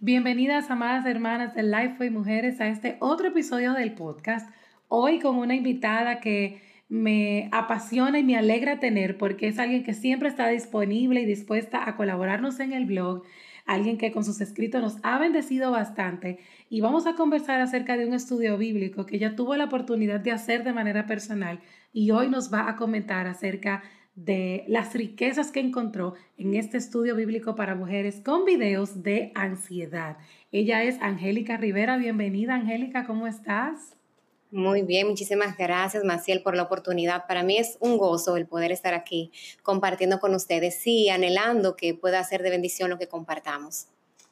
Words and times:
Bienvenidas, 0.00 0.70
amadas 0.70 1.06
hermanas 1.06 1.54
de 1.54 1.62
Lifeway 1.62 2.10
Mujeres, 2.10 2.60
a 2.60 2.68
este 2.68 2.98
otro 3.00 3.28
episodio 3.28 3.72
del 3.72 3.94
podcast. 3.94 4.46
Hoy 4.88 5.20
con 5.20 5.36
una 5.36 5.54
invitada 5.54 6.20
que 6.20 6.60
me 6.90 7.48
apasiona 7.50 8.18
y 8.18 8.22
me 8.22 8.36
alegra 8.36 8.78
tener 8.78 9.16
porque 9.16 9.48
es 9.48 9.58
alguien 9.58 9.84
que 9.84 9.94
siempre 9.94 10.28
está 10.28 10.48
disponible 10.48 11.22
y 11.22 11.24
dispuesta 11.24 11.88
a 11.88 11.96
colaborarnos 11.96 12.60
en 12.60 12.74
el 12.74 12.84
blog, 12.84 13.22
alguien 13.64 13.96
que 13.96 14.12
con 14.12 14.22
sus 14.22 14.42
escritos 14.42 14.82
nos 14.82 14.98
ha 15.02 15.18
bendecido 15.18 15.70
bastante 15.70 16.40
y 16.68 16.82
vamos 16.82 17.06
a 17.06 17.14
conversar 17.14 17.62
acerca 17.62 17.96
de 17.96 18.04
un 18.04 18.12
estudio 18.12 18.58
bíblico 18.58 19.06
que 19.06 19.16
ella 19.16 19.34
tuvo 19.34 19.56
la 19.56 19.64
oportunidad 19.64 20.20
de 20.20 20.30
hacer 20.30 20.62
de 20.62 20.74
manera 20.74 21.06
personal 21.06 21.60
y 21.94 22.10
hoy 22.10 22.28
nos 22.28 22.52
va 22.52 22.68
a 22.68 22.76
comentar 22.76 23.26
acerca 23.26 23.82
de 24.16 24.64
las 24.66 24.94
riquezas 24.94 25.52
que 25.52 25.60
encontró 25.60 26.14
en 26.38 26.54
este 26.54 26.78
estudio 26.78 27.14
bíblico 27.14 27.54
para 27.54 27.74
mujeres 27.74 28.22
con 28.24 28.46
videos 28.46 29.02
de 29.02 29.30
ansiedad. 29.34 30.16
Ella 30.50 30.82
es 30.82 31.00
Angélica 31.02 31.58
Rivera. 31.58 31.98
Bienvenida, 31.98 32.54
Angélica, 32.54 33.04
¿cómo 33.06 33.26
estás? 33.26 33.94
Muy 34.50 34.80
bien, 34.82 35.06
muchísimas 35.08 35.58
gracias, 35.58 36.02
Maciel, 36.02 36.42
por 36.42 36.56
la 36.56 36.62
oportunidad. 36.62 37.26
Para 37.26 37.42
mí 37.42 37.58
es 37.58 37.76
un 37.78 37.98
gozo 37.98 38.38
el 38.38 38.46
poder 38.46 38.72
estar 38.72 38.94
aquí 38.94 39.32
compartiendo 39.62 40.18
con 40.18 40.34
ustedes 40.34 40.86
y 40.86 41.10
anhelando 41.10 41.76
que 41.76 41.92
pueda 41.92 42.24
ser 42.24 42.42
de 42.42 42.50
bendición 42.50 42.88
lo 42.88 42.98
que 42.98 43.08
compartamos. 43.08 43.88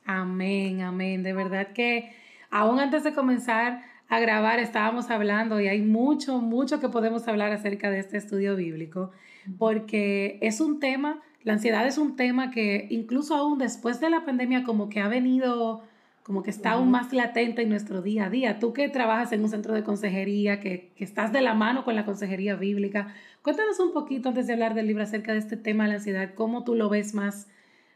Amén, 0.06 0.80
amén. 0.80 1.23
De 1.23 1.34
verdad 1.34 1.73
que 1.74 2.10
aún 2.48 2.80
antes 2.80 3.04
de 3.04 3.12
comenzar 3.12 3.82
a 4.09 4.18
grabar 4.18 4.60
estábamos 4.60 5.10
hablando 5.10 5.60
y 5.60 5.68
hay 5.68 5.82
mucho, 5.82 6.38
mucho 6.38 6.80
que 6.80 6.88
podemos 6.88 7.28
hablar 7.28 7.52
acerca 7.52 7.90
de 7.90 7.98
este 7.98 8.16
estudio 8.16 8.56
bíblico 8.56 9.12
porque 9.58 10.38
es 10.42 10.60
un 10.60 10.80
tema, 10.80 11.20
la 11.42 11.54
ansiedad 11.54 11.86
es 11.86 11.98
un 11.98 12.16
tema 12.16 12.50
que 12.50 12.86
incluso 12.90 13.34
aún 13.34 13.58
después 13.58 14.00
de 14.00 14.10
la 14.10 14.24
pandemia 14.24 14.64
como 14.64 14.88
que 14.88 15.00
ha 15.00 15.08
venido, 15.08 15.82
como 16.22 16.42
que 16.42 16.50
está 16.50 16.72
aún 16.72 16.90
más 16.90 17.12
latente 17.12 17.62
en 17.62 17.68
nuestro 17.68 18.02
día 18.02 18.26
a 18.26 18.30
día. 18.30 18.58
Tú 18.58 18.73
que 18.73 18.88
trabajas 18.88 19.32
en 19.32 19.42
un 19.42 19.51
centro 19.51 19.74
de 19.74 19.84
consejería, 19.84 20.60
que, 20.60 20.92
que 20.96 21.04
estás 21.04 21.32
de 21.32 21.42
la 21.42 21.54
mano 21.54 21.84
con 21.84 21.95
la 21.95 22.04
consejería 22.04 22.56
bíblica, 22.56 23.14
cuéntanos 23.42 23.78
un 23.80 23.92
poquito 23.92 24.30
antes 24.30 24.46
de 24.46 24.54
hablar 24.54 24.74
del 24.74 24.86
libro 24.86 25.02
acerca 25.02 25.32
de 25.32 25.38
este 25.38 25.56
tema 25.56 25.84
de 25.84 25.90
la 25.90 25.96
ansiedad, 25.96 26.34
cómo 26.34 26.64
tú 26.64 26.74
lo 26.74 26.88
ves 26.88 27.14
más, 27.14 27.48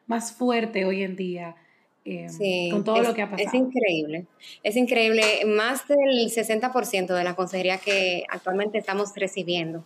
más 0.06 0.32
fuerte 0.32 0.84
hoy 0.84 1.02
en 1.02 1.16
día 1.16 1.56
Em, 2.10 2.70
con 2.70 2.84
todo 2.84 3.02
lo 3.02 3.14
que 3.14 3.20
ha 3.20 3.30
pasado. 3.30 3.46
Es 3.46 3.54
increíble, 3.54 4.26
es 4.62 4.76
increíble. 4.76 5.22
Más 5.46 5.86
del 5.88 6.30
60% 6.30 7.14
de 7.14 7.22
la 7.22 7.34
consejería 7.34 7.76
que 7.76 8.24
actualmente 8.30 8.78
estamos 8.78 9.12
recibiendo 9.14 9.84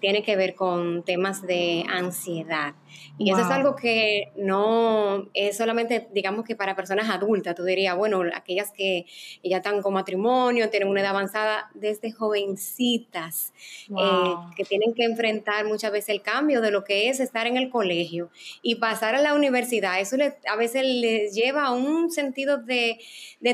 tiene 0.00 0.22
que 0.22 0.36
ver 0.36 0.54
con 0.54 1.02
temas 1.04 1.42
de 1.42 1.84
ansiedad. 1.88 2.74
Y 3.18 3.30
eso 3.30 3.40
es 3.40 3.50
algo 3.50 3.76
que 3.76 4.32
no 4.36 5.28
es 5.34 5.56
solamente, 5.56 6.08
digamos 6.12 6.44
que 6.44 6.56
para 6.56 6.74
personas 6.74 7.10
adultas, 7.10 7.54
tú 7.54 7.64
dirías, 7.64 7.96
bueno, 7.96 8.22
aquellas 8.34 8.72
que 8.72 9.04
ya 9.44 9.58
están 9.58 9.82
con 9.82 9.92
matrimonio, 9.92 10.70
tienen 10.70 10.88
una 10.88 11.00
edad 11.00 11.10
avanzada, 11.10 11.70
desde 11.74 12.12
jovencitas, 12.12 13.52
eh, 13.90 14.34
que 14.56 14.64
tienen 14.64 14.94
que 14.94 15.04
enfrentar 15.04 15.66
muchas 15.66 15.92
veces 15.92 16.10
el 16.10 16.22
cambio 16.22 16.60
de 16.60 16.70
lo 16.70 16.82
que 16.84 17.10
es 17.10 17.20
estar 17.20 17.46
en 17.46 17.56
el 17.56 17.68
colegio 17.68 18.30
y 18.62 18.76
pasar 18.76 19.14
a 19.14 19.20
la 19.20 19.34
universidad. 19.34 20.00
Eso 20.00 20.16
a 20.48 20.56
veces 20.56 20.84
les 20.84 21.34
lleva 21.34 21.66
a 21.66 21.72
un 21.72 22.10
sentido 22.10 22.56
de, 22.56 22.98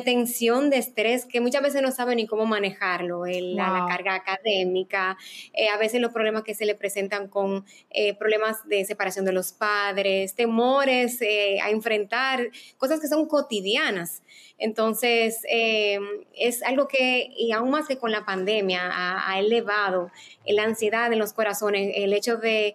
tensión, 0.05 0.71
de 0.71 0.79
estrés, 0.79 1.27
que 1.27 1.41
muchas 1.41 1.63
veces 1.63 1.83
no 1.83 1.91
saben 1.91 2.17
ni 2.17 2.27
cómo 2.27 2.47
manejarlo, 2.47 3.25
la, 3.27 3.87
carga 3.89 4.15
académica, 4.15 5.17
eh, 5.53 5.69
a 5.69 5.77
veces 5.77 6.01
los 6.01 6.13
problemas 6.13 6.36
que 6.45 6.55
se 6.55 6.67
le 6.67 6.75
presentan 6.75 7.29
con 7.29 7.65
eh, 7.91 8.15
problemas 8.15 8.67
de 8.69 8.85
separación 8.85 9.25
de 9.25 9.33
los 9.33 9.53
padres, 9.53 10.35
temores 10.35 11.21
eh, 11.21 11.59
a 11.63 11.71
enfrentar 11.71 12.51
cosas 12.79 13.01
que 13.01 13.09
son 13.09 13.27
cotidianas. 13.27 14.23
Entonces, 14.59 15.43
eh, 15.51 15.99
es 16.35 16.63
algo 16.63 16.89
que, 16.89 17.31
y 17.37 17.53
aún 17.53 17.71
más 17.71 17.87
que 17.87 17.99
con 17.99 18.11
la 18.11 18.25
pandemia, 18.25 18.91
ha, 18.91 19.39
elevado 19.39 20.11
la 20.47 20.65
ansiedad 20.65 21.13
en 21.13 21.19
los 21.19 21.35
corazones, 21.35 21.93
el 21.95 22.15
hecho 22.15 22.39
de, 22.39 22.75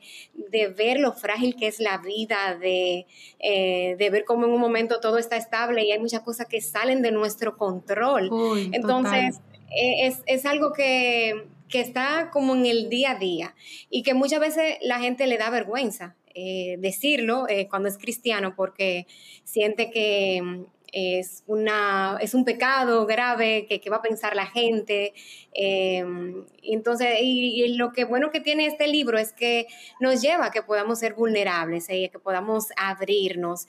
ver 0.77 0.99
lo 0.99 1.13
frágil 1.13 1.55
que 1.55 1.67
es 1.67 1.79
la 1.79 1.97
vida, 1.97 2.55
de, 2.59 3.07
de, 3.39 4.09
ver 4.11 4.25
cómo 4.25 4.45
en 4.45 4.51
un 4.51 4.61
momento 4.61 4.99
todo 4.99 5.17
está 5.17 5.37
estable 5.37 5.83
y 5.83 5.91
hay 5.91 5.99
muchas 5.99 6.21
cosas 6.21 6.45
que 6.47 6.61
salen 6.61 7.01
de 7.01 7.11
nuestro 7.11 7.57
control. 7.57 8.29
Entonces, 8.73 9.39
es, 9.71 10.21
es 10.27 10.45
algo 10.45 10.73
que 10.73 11.47
que 11.71 11.81
está 11.81 12.29
como 12.31 12.55
en 12.55 12.67
el 12.67 12.89
día 12.89 13.11
a 13.11 13.15
día 13.15 13.55
y 13.89 14.03
que 14.03 14.13
muchas 14.13 14.39
veces 14.39 14.77
la 14.81 14.99
gente 14.99 15.25
le 15.25 15.37
da 15.37 15.49
vergüenza 15.49 16.15
eh, 16.35 16.75
decirlo 16.79 17.47
eh, 17.49 17.67
cuando 17.67 17.89
es 17.89 17.97
cristiano 17.97 18.53
porque 18.55 19.07
siente 19.43 19.89
que 19.89 20.41
mm, 20.41 20.65
es, 20.93 21.43
una, 21.47 22.17
es 22.21 22.33
un 22.33 22.45
pecado 22.45 23.05
grave 23.05 23.65
que, 23.67 23.89
va 23.89 23.97
a 23.97 24.01
pensar 24.01 24.35
la 24.35 24.45
gente. 24.45 25.13
Eh, 25.53 26.05
entonces, 26.63 27.17
y, 27.21 27.75
lo 27.77 27.91
que 27.93 28.03
bueno 28.03 28.29
que 28.29 28.41
tiene 28.41 28.65
este 28.67 28.87
libro 28.87 29.17
es 29.17 29.33
que 29.33 29.67
nos 29.99 30.21
lleva 30.21 30.47
a 30.47 30.51
que 30.51 30.61
podamos 30.61 30.99
ser 30.99 31.13
vulnerables, 31.13 31.89
y 31.89 32.09
que 32.09 32.19
podamos 32.19 32.67
abrirnos 32.75 33.67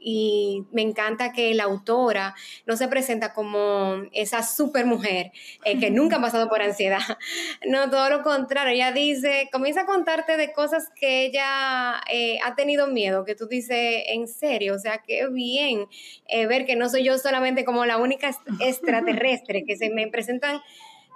y 0.00 0.64
me 0.72 0.82
encanta 0.82 1.32
que 1.32 1.54
la 1.54 1.64
autora 1.64 2.34
no 2.66 2.76
se 2.76 2.88
presenta 2.88 3.32
como 3.32 4.02
esa 4.12 4.42
super 4.42 4.86
mujer 4.86 5.32
eh, 5.64 5.78
que 5.78 5.90
nunca 5.90 6.16
ha 6.16 6.20
pasado 6.20 6.48
por 6.48 6.62
ansiedad. 6.62 6.98
No, 7.66 7.90
todo 7.90 8.08
lo 8.08 8.22
contrario, 8.22 8.72
ella 8.72 8.92
dice, 8.92 9.48
comienza 9.52 9.82
a 9.82 9.86
contarte 9.86 10.36
de 10.36 10.52
cosas 10.52 10.88
que 10.94 11.26
ella 11.26 12.00
eh, 12.10 12.38
ha 12.44 12.54
tenido 12.54 12.86
miedo, 12.86 13.24
que 13.24 13.34
tú 13.34 13.46
dices, 13.46 14.04
en 14.08 14.28
serio, 14.28 14.74
o 14.74 14.78
sea, 14.78 15.02
qué 15.06 15.26
bien 15.28 15.86
eh, 16.28 16.46
ver 16.46 16.64
que 16.66 16.76
no 16.76 16.88
soy 16.88 17.04
yo 17.04 17.18
solamente 17.18 17.64
como 17.64 17.84
la 17.84 17.98
única 17.98 18.30
extraterrestre, 18.60 19.64
que 19.64 19.76
se 19.76 19.90
me 19.90 20.06
presentan 20.08 20.60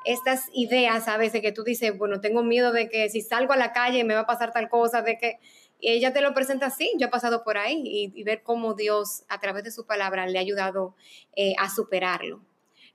estas 0.05 0.49
ideas 0.53 1.09
a 1.09 1.17
veces 1.17 1.41
que 1.41 1.53
tú 1.53 1.63
dices, 1.65 1.97
bueno, 1.97 2.21
tengo 2.21 2.43
miedo 2.43 2.73
de 2.73 2.89
que 2.89 3.09
si 3.09 3.21
salgo 3.21 3.53
a 3.53 3.57
la 3.57 3.73
calle 3.73 4.05
me 4.05 4.15
va 4.15 4.21
a 4.21 4.27
pasar 4.27 4.53
tal 4.53 4.69
cosa, 4.69 5.03
de 5.03 5.19
que 5.19 5.39
y 5.83 5.91
ella 5.91 6.13
te 6.13 6.21
lo 6.21 6.33
presenta 6.33 6.67
así, 6.67 6.93
yo 6.97 7.09
he 7.09 7.11
pasado 7.11 7.43
por 7.43 7.59
ahí 7.59 7.83
y, 7.85 8.23
ver 8.23 8.43
cómo 8.43 8.75
Dios 8.75 9.25
a 9.29 9.41
través 9.41 9.65
de 9.65 9.73
su 9.73 9.85
palabra 9.85 10.27
le 10.27 10.39
ha 10.39 10.41
ayudado 10.41 10.95
eh, 11.35 11.55
a 11.59 11.69
superarlo. 11.69 12.41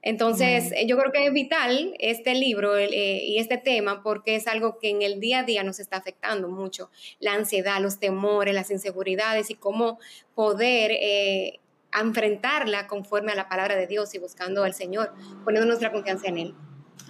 Entonces, 0.00 0.72
yo 0.86 0.96
creo 0.96 1.12
que 1.12 1.26
es 1.26 1.32
vital 1.32 1.94
este 1.98 2.34
libro 2.34 2.78
eh, 2.78 2.88
y 3.24 3.38
este 3.38 3.58
tema 3.58 4.02
porque 4.02 4.36
es 4.36 4.46
algo 4.46 4.78
que 4.78 4.88
en 4.88 5.02
el 5.02 5.20
día 5.20 5.40
a 5.40 5.42
día 5.42 5.64
nos 5.64 5.80
está 5.80 5.98
afectando 5.98 6.48
mucho, 6.48 6.90
la 7.20 7.34
ansiedad, 7.34 7.78
los 7.80 7.98
temores, 7.98 8.54
las 8.54 8.70
inseguridades 8.70 9.50
y 9.50 9.54
cómo 9.54 9.98
poder 10.34 10.92
eh, 10.92 11.60
enfrentarla 11.92 12.86
conforme 12.86 13.32
a 13.32 13.34
la 13.34 13.50
palabra 13.50 13.76
de 13.76 13.86
Dios 13.86 14.14
y 14.14 14.18
buscando 14.18 14.64
al 14.64 14.72
Señor, 14.72 15.12
poniendo 15.44 15.66
nuestra 15.66 15.92
confianza 15.92 16.28
en 16.28 16.38
Él. 16.38 16.54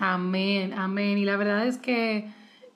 Amén, 0.01 0.73
amén. 0.73 1.19
Y 1.19 1.25
la 1.25 1.37
verdad 1.37 1.69
es 1.69 1.79
que 1.79 2.27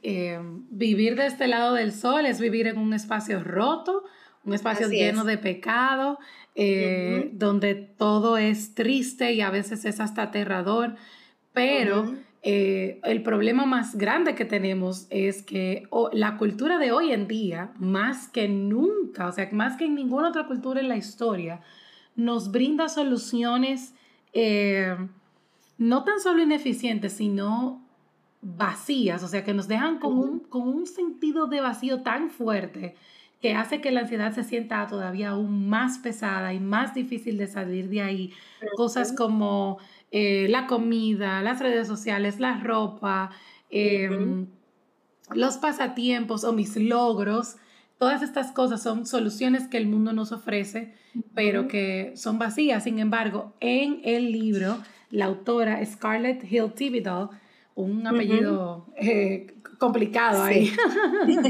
eh, 0.03 0.41
vivir 0.71 1.15
de 1.15 1.27
este 1.27 1.47
lado 1.47 1.75
del 1.75 1.93
sol 1.93 2.27
es 2.27 2.41
vivir 2.41 2.67
en 2.67 2.79
un 2.79 2.93
espacio 2.93 3.43
roto, 3.43 4.03
un 4.45 4.53
espacio 4.53 4.89
lleno 4.89 5.25
de 5.25 5.39
pecado, 5.39 6.19
eh, 6.57 7.31
donde 7.35 7.75
todo 7.77 8.37
es 8.37 8.75
triste 8.75 9.33
y 9.33 9.41
a 9.41 9.51
veces 9.51 9.85
es 9.85 10.01
hasta 10.01 10.23
aterrador, 10.23 10.97
pero 11.53 12.13
eh, 12.43 13.01
el 13.05 13.23
problema 13.23 13.65
más 13.65 13.97
grande 13.97 14.35
que 14.35 14.45
tenemos 14.45 15.07
es 15.11 15.43
que 15.43 15.85
la 16.13 16.37
cultura 16.37 16.79
de 16.79 16.91
hoy 16.91 17.13
en 17.13 17.29
día, 17.29 17.71
más 17.79 18.27
que 18.27 18.49
nunca, 18.49 19.29
o 19.29 19.33
sea, 19.33 19.49
más 19.53 19.77
que 19.77 19.85
en 19.85 19.95
ninguna 19.95 20.31
otra 20.31 20.49
cultura 20.49 20.81
en 20.81 20.89
la 20.89 20.97
historia, 20.97 21.61
nos 22.17 22.51
brinda 22.51 22.89
soluciones 22.89 23.95
no 25.79 26.05
tan 26.05 26.21
solo 26.21 26.43
ineficientes, 26.43 27.13
sino 27.13 27.82
vacías, 28.43 29.23
o 29.23 29.29
sea, 29.29 29.45
que 29.45 29.55
nos 29.55 29.69
dejan 29.69 29.99
con 29.99 30.19
un, 30.19 30.41
con 30.41 30.63
un 30.69 30.87
sentido 30.87 31.47
de 31.47 31.61
vacío 31.61 32.03
tan 32.03 32.29
fuerte 32.29 32.97
que 33.41 33.55
hace 33.55 33.81
que 33.81 33.91
la 33.91 34.01
ansiedad 34.01 34.33
se 34.33 34.45
sienta 34.45 34.87
todavía 34.87 35.31
aún 35.31 35.69
más 35.69 35.99
pesada 35.99 36.53
y 36.53 36.61
más 36.61 36.95
difícil 36.95 37.39
de 37.39 37.49
salir 37.49 37.89
de 37.89 38.01
ahí. 38.01 38.33
Cosas 38.77 39.13
como 39.13 39.79
eh, 40.13 40.47
la 40.49 40.69
comida, 40.69 41.43
las 41.43 41.59
redes 41.59 41.89
sociales, 41.89 42.39
la 42.39 42.59
ropa, 42.59 43.31
em, 43.69 44.47
los 45.35 45.57
pasatiempos 45.57 46.45
o 46.45 46.53
mis 46.53 46.77
logros. 46.77 47.57
Todas 47.99 48.23
estas 48.23 48.53
cosas 48.53 48.81
son 48.81 49.07
soluciones 49.07 49.67
que 49.67 49.77
el 49.77 49.89
mundo 49.89 50.13
nos 50.13 50.31
ofrece, 50.31 50.95
pero 51.35 51.67
que 51.67 52.13
son 52.15 52.39
vacías. 52.39 52.85
Sin 52.85 53.01
embargo, 53.01 53.55
en 53.59 54.01
el 54.05 54.31
libro, 54.31 54.79
la 55.11 55.25
autora 55.25 55.85
Scarlett 55.85 56.45
Hill 56.45 56.75
Tibidall 56.75 57.31
un 57.75 58.07
apellido 58.07 58.87
eh, 58.97 59.55
complicado 59.79 60.43
ahí, 60.43 60.73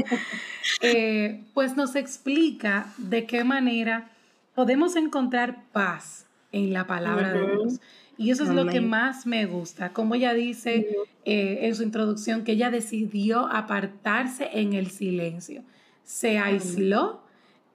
eh, 0.81 1.43
pues 1.53 1.75
nos 1.75 1.95
explica 1.95 2.93
de 2.97 3.25
qué 3.25 3.43
manera 3.43 4.09
podemos 4.55 4.95
encontrar 4.95 5.63
paz 5.71 6.25
en 6.51 6.73
la 6.73 6.87
palabra 6.87 7.33
de 7.33 7.39
Dios. 7.39 7.79
Y 8.17 8.29
eso 8.29 8.43
es 8.43 8.49
lo 8.49 8.67
que 8.67 8.79
más 8.79 9.25
me 9.25 9.45
gusta, 9.47 9.91
como 9.91 10.13
ella 10.13 10.33
dice 10.33 10.87
eh, 11.25 11.59
en 11.61 11.75
su 11.75 11.81
introducción, 11.81 12.43
que 12.43 12.51
ella 12.51 12.69
decidió 12.69 13.47
apartarse 13.47 14.49
en 14.53 14.73
el 14.73 14.91
silencio. 14.91 15.63
Se 16.03 16.37
aisló 16.37 17.23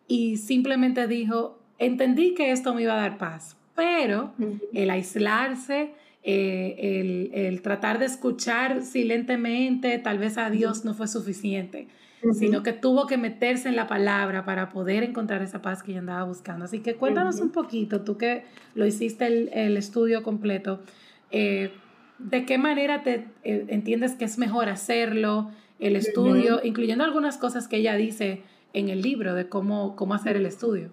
y 0.07 0.37
simplemente 0.37 1.09
dijo, 1.09 1.59
entendí 1.79 2.35
que 2.35 2.53
esto 2.53 2.73
me 2.73 2.83
iba 2.83 2.95
a 2.95 3.01
dar 3.01 3.19
paz, 3.19 3.57
pero 3.75 4.33
el 4.73 4.91
aislarse, 4.91 5.93
eh, 6.23 7.31
el, 7.33 7.63
tratar 7.63 7.99
de 7.99 8.07
escuchar 8.07 8.83
silentemente, 8.83 9.99
tal 9.99 10.19
vez 10.19 10.37
a 10.39 10.51
Dios 10.51 10.85
no 10.85 10.95
fue 10.95 11.09
suficiente, 11.09 11.89
sino 12.33 12.63
que 12.63 12.73
tuvo 12.73 13.07
que 13.07 13.17
meterse 13.17 13.69
en 13.69 13.77
la 13.77 13.87
palabra 13.87 14.45
para 14.45 14.71
poder 14.71 15.05
encontrar 15.05 15.41
esa 15.43 15.63
paz 15.63 15.83
que 15.83 15.93
yo 15.93 16.01
andaba 16.01 16.25
buscando. 16.25 16.65
Así 16.65 16.81
que 16.81 16.97
cuéntanos 16.97 17.41
un 17.41 17.51
poquito, 17.51 18.03
tú 18.03 18.19
que 18.19 18.43
lo 18.75 18.87
hiciste 18.87 19.27
el, 19.27 19.77
estudio 19.77 20.23
completo, 20.23 20.83
eh, 21.31 21.71
¿de 22.19 22.45
qué 22.45 22.59
manera 22.59 23.03
te 23.03 23.27
eh, 23.45 23.67
entiendes 23.69 24.17
que 24.17 24.25
es 24.25 24.37
mejor 24.39 24.69
hacerlo, 24.69 25.51
el 25.79 25.95
estudio, 25.95 26.61
incluyendo 26.65 27.05
algunas 27.05 27.37
cosas 27.37 27.69
que 27.69 27.77
ella 27.77 27.95
dice 27.95 28.43
en 28.73 28.89
el 28.89 29.01
libro 29.01 29.35
de 29.35 29.49
cómo, 29.49 29.95
cómo 29.95 30.15
hacer 30.15 30.37
el 30.37 30.47
estudio? 30.47 30.91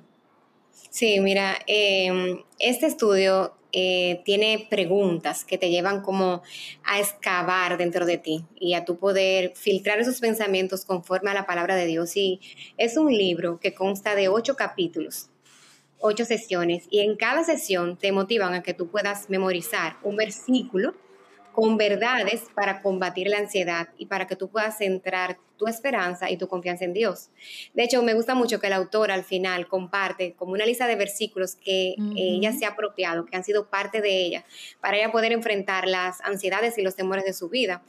Sí, 0.96 1.20
mira, 1.20 1.56
em, 1.68 2.40
este 2.60 2.86
estudio 2.86 3.54
eh, 3.78 4.22
tiene 4.24 4.68
preguntas 4.70 5.44
que 5.44 5.58
te 5.58 5.70
llevan 5.70 6.02
como 6.02 6.42
a 6.86 7.00
excavar 7.02 7.78
dentro 7.78 8.06
de 8.06 8.18
ti 8.18 8.46
y 8.58 8.74
a 8.74 8.86
tu 8.86 8.98
poder 8.98 9.52
filtrar 9.54 10.00
esos 10.00 10.22
pensamientos 10.22 10.86
conforme 10.86 11.32
a 11.32 11.34
la 11.34 11.46
palabra 11.46 11.76
de 11.76 11.86
Dios. 11.86 12.16
Y 12.16 12.40
es 12.78 12.96
un 12.96 13.12
libro 13.12 13.60
que 13.60 13.74
consta 13.74 14.16
de 14.16 14.30
ocho 14.30 14.56
capítulos, 14.56 15.30
ocho 16.00 16.24
sesiones, 16.24 16.86
y 16.90 17.02
en 17.02 17.18
cada 17.18 17.44
sesión 17.44 17.98
te 17.98 18.14
motivan 18.14 18.54
a 18.54 18.64
que 18.64 18.74
tú 18.74 18.88
puedas 18.88 19.30
memorizar 19.30 19.98
un 20.04 20.16
versículo 20.16 20.96
con 21.52 21.76
verdades 21.76 22.44
para 22.56 22.82
combatir 22.82 23.28
la 23.28 23.40
ansiedad 23.40 23.90
y 23.98 24.06
para 24.06 24.26
que 24.26 24.38
tú 24.38 24.48
puedas 24.48 24.78
centrar 24.78 25.38
tu 25.58 25.68
esperanza 25.68 26.30
y 26.30 26.38
tu 26.38 26.48
confianza 26.48 26.86
en 26.86 26.94
Dios. 26.94 27.30
De 27.74 27.84
hecho, 27.84 28.02
me 28.04 28.14
gusta 28.14 28.36
mucho 28.36 28.60
que 28.60 28.68
el 28.68 28.74
autor 28.74 29.12
al 29.12 29.24
final 29.24 29.68
comparte 29.68 30.34
como 30.34 30.54
una 30.54 30.66
lista 30.66 30.88
de 30.88 30.96
versículos 30.96 31.56
que 31.56 31.96
ella 32.16 32.52
se 32.52 32.66
ha 32.66 32.70
apropiado, 32.70 33.26
que 33.26 33.36
han 33.36 33.44
sido 33.44 33.70
parte 33.70 34.02
de 34.02 34.26
ella, 34.26 34.46
para 34.82 34.98
ella 34.98 35.12
poder 35.12 35.32
enfrentar 35.32 35.88
las 35.88 36.22
ansiedades 36.22 36.78
y 36.78 36.82
los 36.82 36.96
temores 36.96 37.26
de 37.26 37.34
su 37.34 37.50
vida. 37.50 37.84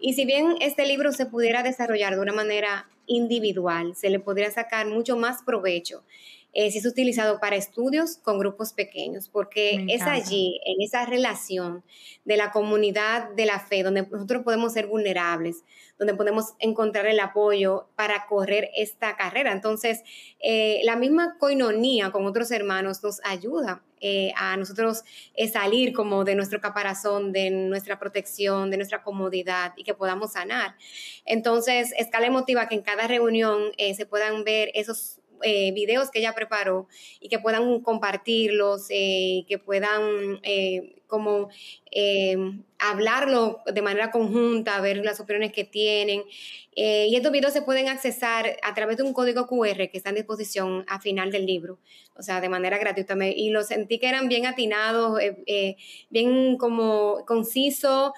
Y 0.00 0.14
si 0.14 0.24
bien 0.24 0.56
este 0.60 0.86
libro 0.86 1.12
se 1.12 1.26
pudiera 1.26 1.62
desarrollar 1.62 2.14
de 2.14 2.20
una 2.20 2.32
manera 2.32 2.88
individual, 3.06 3.94
se 3.94 4.10
le 4.10 4.20
podría 4.20 4.50
sacar 4.50 4.86
mucho 4.86 5.16
más 5.16 5.42
provecho 5.42 6.02
eh, 6.54 6.70
si 6.70 6.78
es 6.78 6.86
utilizado 6.86 7.40
para 7.40 7.56
estudios 7.56 8.18
con 8.18 8.38
grupos 8.38 8.74
pequeños, 8.74 9.30
porque 9.30 9.86
es 9.88 10.02
allí, 10.02 10.60
en 10.66 10.82
esa 10.82 11.06
relación 11.06 11.82
de 12.26 12.36
la 12.36 12.50
comunidad 12.50 13.30
de 13.30 13.46
la 13.46 13.58
fe, 13.58 13.82
donde 13.82 14.02
nosotros 14.02 14.42
podemos 14.42 14.74
ser 14.74 14.86
vulnerables, 14.86 15.64
donde 16.02 16.14
podemos 16.14 16.54
encontrar 16.58 17.06
el 17.06 17.20
apoyo 17.20 17.86
para 17.94 18.26
correr 18.26 18.70
esta 18.76 19.16
carrera. 19.16 19.52
Entonces, 19.52 20.02
eh, 20.40 20.80
la 20.82 20.96
misma 20.96 21.38
coinonía 21.38 22.10
con 22.10 22.26
otros 22.26 22.50
hermanos 22.50 23.04
nos 23.04 23.20
ayuda 23.24 23.84
eh, 24.00 24.32
a 24.36 24.56
nosotros 24.56 25.04
salir 25.52 25.92
como 25.92 26.24
de 26.24 26.34
nuestro 26.34 26.60
caparazón, 26.60 27.30
de 27.30 27.50
nuestra 27.50 28.00
protección, 28.00 28.68
de 28.68 28.78
nuestra 28.78 29.04
comodidad 29.04 29.74
y 29.76 29.84
que 29.84 29.94
podamos 29.94 30.32
sanar. 30.32 30.74
Entonces, 31.24 31.92
escala 31.96 32.26
emotiva 32.26 32.66
que 32.66 32.74
en 32.74 32.82
cada 32.82 33.06
reunión 33.06 33.70
se 33.78 34.04
puedan 34.04 34.42
ver 34.42 34.72
esos 34.74 35.20
eh, 35.44 35.72
videos 35.72 36.10
que 36.10 36.20
ella 36.20 36.34
preparó 36.34 36.88
y 37.20 37.28
que 37.28 37.38
puedan 37.38 37.80
compartirlos, 37.80 38.86
eh, 38.90 39.44
que 39.48 39.58
puedan 39.58 40.40
eh, 41.90 42.34
como 42.36 42.62
hablarlo 42.78 43.60
de 43.72 43.82
manera 43.82 44.10
conjunta, 44.10 44.80
ver 44.80 45.04
las 45.04 45.20
opiniones 45.20 45.52
que 45.52 45.64
tienen. 45.64 46.24
y 46.74 47.14
estos 47.14 47.30
videos 47.30 47.52
se 47.52 47.62
pueden 47.62 47.88
accesar 47.88 48.56
a 48.62 48.74
través 48.74 48.96
de 48.96 49.02
un 49.02 49.12
código 49.12 49.46
QR 49.46 49.88
que 49.90 49.98
está 49.98 50.08
en 50.08 50.16
disposición 50.16 50.84
a 50.88 50.98
final 51.00 51.30
del 51.30 51.46
libro, 51.46 51.78
o 52.16 52.22
sea, 52.22 52.40
de 52.40 52.48
manera 52.48 52.78
gratuita. 52.78 53.14
Y 53.28 53.50
lo 53.50 53.62
sentí 53.62 53.98
que 53.98 54.08
eran 54.08 54.28
bien 54.28 54.46
atinados, 54.46 55.20
bien 56.10 56.56
como 56.56 57.24
conciso, 57.26 58.14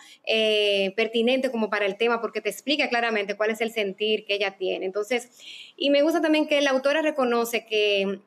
pertinente 0.97 1.51
como 1.51 1.69
para 1.69 1.85
el 1.87 1.97
tema, 1.97 2.21
porque 2.21 2.41
te 2.41 2.49
explica 2.49 2.89
claramente 2.89 3.37
cuál 3.37 3.51
es 3.51 3.61
el 3.61 3.71
sentir 3.73 4.25
que 4.25 4.37
ella 4.37 4.57
tiene. 4.57 4.87
Entonces, 4.87 5.31
y 5.77 5.91
me 5.91 6.03
gusta 6.03 6.21
también 6.21 6.47
que 6.47 6.61
la 6.61 6.71
autora 6.71 7.03
reconoce 7.03 7.67
que 7.67 8.21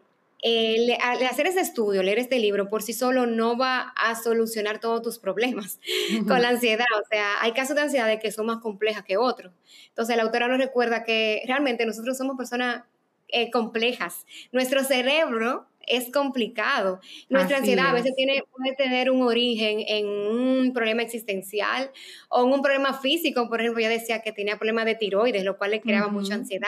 eh, 0.43 0.97
al 1.01 1.23
hacer 1.25 1.47
ese 1.47 1.61
estudio, 1.61 2.03
leer 2.03 2.19
este 2.19 2.39
libro 2.39 2.69
por 2.69 2.83
sí 2.83 2.93
solo 2.93 3.25
no 3.25 3.57
va 3.57 3.93
a 3.95 4.15
solucionar 4.15 4.79
todos 4.79 5.01
tus 5.01 5.19
problemas 5.19 5.79
con 6.27 6.41
la 6.41 6.49
ansiedad. 6.49 6.85
O 7.01 7.07
sea, 7.09 7.41
hay 7.41 7.53
casos 7.53 7.75
de 7.75 7.83
ansiedad 7.83 8.19
que 8.19 8.31
son 8.31 8.45
más 8.45 8.59
complejas 8.59 9.03
que 9.03 9.17
otros. 9.17 9.53
Entonces, 9.89 10.15
la 10.15 10.23
autora 10.23 10.47
nos 10.47 10.59
recuerda 10.59 11.03
que 11.03 11.41
realmente 11.47 11.85
nosotros 11.85 12.17
somos 12.17 12.37
personas 12.37 12.83
eh, 13.29 13.49
complejas. 13.51 14.25
Nuestro 14.51 14.83
cerebro 14.83 15.67
es 15.87 16.11
complicado. 16.11 16.99
Nuestra 17.29 17.57
ansiedad 17.57 17.87
a 17.87 17.93
veces 17.93 18.13
tiene, 18.15 18.43
puede 18.55 18.75
tener 18.75 19.09
un 19.09 19.21
origen 19.23 19.79
en 19.87 20.05
un 20.05 20.73
problema 20.73 21.01
existencial 21.01 21.91
o 22.29 22.45
en 22.45 22.53
un 22.53 22.61
problema 22.61 22.93
físico. 22.93 23.49
Por 23.49 23.61
ejemplo, 23.61 23.81
yo 23.81 23.89
decía 23.89 24.21
que 24.21 24.33
tenía 24.33 24.57
problemas 24.57 24.85
de 24.85 24.95
tiroides, 24.95 25.43
lo 25.43 25.57
cual 25.57 25.71
le 25.71 25.81
creaba 25.81 26.09
mucha 26.09 26.35
ansiedad 26.35 26.67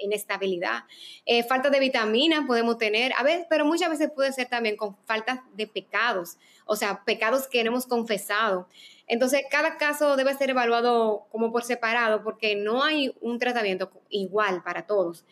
inestabilidad. 0.00 0.84
Eh, 1.26 1.44
falta 1.44 1.70
de 1.70 1.78
vitaminas 1.80 2.46
podemos 2.46 2.78
tener, 2.78 3.12
a 3.16 3.22
veces, 3.22 3.46
pero 3.48 3.64
muchas 3.64 3.90
veces 3.90 4.10
puede 4.14 4.32
ser 4.32 4.48
también 4.48 4.76
con 4.76 4.96
falta 5.04 5.44
de 5.54 5.66
pecados, 5.66 6.36
o 6.66 6.76
sea, 6.76 7.04
pecados 7.04 7.46
que 7.46 7.60
hemos 7.60 7.86
confesado. 7.86 8.68
Entonces, 9.06 9.42
cada 9.50 9.76
caso 9.76 10.16
debe 10.16 10.34
ser 10.34 10.50
evaluado 10.50 11.26
como 11.30 11.50
por 11.50 11.64
separado 11.64 12.22
porque 12.22 12.54
no 12.54 12.84
hay 12.84 13.12
un 13.20 13.38
tratamiento 13.38 13.90
igual 14.08 14.62
para 14.62 14.86
todos. 14.86 15.24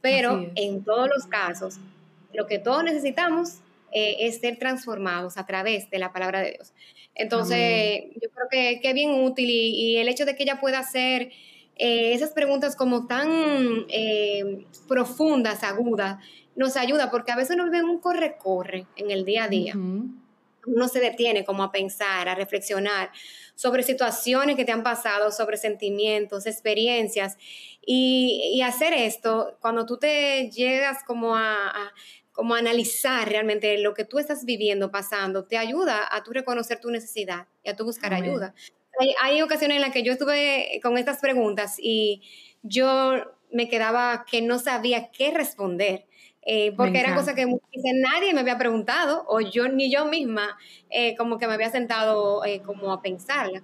Pero 0.00 0.50
en 0.54 0.84
todos 0.84 1.08
los 1.08 1.26
casos, 1.26 1.78
lo 2.32 2.46
que 2.46 2.58
todos 2.58 2.84
necesitamos 2.84 3.60
eh, 3.90 4.26
es 4.26 4.40
ser 4.40 4.58
transformados 4.58 5.38
a 5.38 5.46
través 5.46 5.88
de 5.88 5.98
la 5.98 6.12
palabra 6.12 6.42
de 6.42 6.52
Dios. 6.52 6.72
Entonces, 7.14 8.04
yo 8.20 8.28
creo 8.28 8.48
que, 8.50 8.80
es 8.82 8.94
bien 8.94 9.10
útil 9.10 9.48
y, 9.48 9.70
y, 9.70 9.96
el 9.98 10.08
hecho 10.08 10.24
de 10.24 10.34
que 10.34 10.42
ella 10.42 10.60
pueda 10.60 10.82
ser 10.82 11.30
eh, 11.76 12.14
esas 12.14 12.30
preguntas 12.30 12.76
como 12.76 13.06
tan 13.06 13.28
eh, 13.88 14.64
profundas, 14.86 15.64
agudas, 15.64 16.22
nos 16.54 16.76
ayuda 16.76 17.10
porque 17.10 17.32
a 17.32 17.36
veces 17.36 17.56
uno 17.56 17.64
vive 17.64 17.82
un 17.82 17.98
corre-corre 17.98 18.86
en 18.96 19.10
el 19.10 19.24
día 19.24 19.44
a 19.44 19.48
día. 19.48 19.74
Uno 20.66 20.88
se 20.88 21.00
detiene 21.00 21.44
como 21.44 21.62
a 21.62 21.72
pensar, 21.72 22.28
a 22.28 22.34
reflexionar 22.34 23.10
sobre 23.54 23.82
situaciones 23.82 24.56
que 24.56 24.64
te 24.64 24.72
han 24.72 24.82
pasado, 24.82 25.30
sobre 25.30 25.56
sentimientos, 25.56 26.46
experiencias. 26.46 27.36
Y, 27.84 28.62
hacer 28.62 28.94
esto, 28.94 29.56
cuando 29.60 29.84
tú 29.84 29.98
te 29.98 30.50
llegas 30.50 31.04
como 31.04 31.36
a, 31.36 31.92
como 32.32 32.54
analizar 32.54 33.28
realmente 33.28 33.76
lo 33.78 33.92
que 33.94 34.04
tú 34.04 34.18
estás 34.18 34.44
viviendo, 34.44 34.90
pasando, 34.90 35.44
te 35.44 35.58
ayuda 35.58 36.08
a 36.10 36.22
tú 36.22 36.32
reconocer 36.32 36.80
tu 36.80 36.90
necesidad 36.90 37.46
y 37.62 37.68
a 37.68 37.76
tú 37.76 37.84
buscar 37.84 38.14
ayuda 38.14 38.54
hay, 39.20 39.42
ocasiones 39.42 39.76
en 39.76 39.82
las 39.82 39.92
que 39.92 40.02
yo 40.02 40.12
estuve 40.12 40.80
con 40.82 40.98
estas 40.98 41.20
preguntas 41.20 41.76
y 41.78 42.22
yo 42.62 43.14
me 43.50 43.68
quedaba 43.68 44.24
que 44.30 44.42
no 44.42 44.58
sabía 44.58 45.10
qué 45.10 45.30
responder. 45.30 46.06
Eh, 46.46 46.72
porque 46.76 47.00
era 47.00 47.14
cosa 47.14 47.34
que 47.34 47.46
nadie 47.46 48.34
me 48.34 48.40
había 48.40 48.58
preguntado 48.58 49.24
o 49.28 49.40
yo 49.40 49.66
ni 49.68 49.90
yo 49.90 50.04
misma 50.04 50.58
eh, 50.90 51.16
como 51.16 51.38
que 51.38 51.46
me 51.46 51.54
había 51.54 51.70
sentado 51.70 52.44
eh, 52.44 52.60
como 52.60 52.92
a 52.92 53.00
pensarla. 53.00 53.62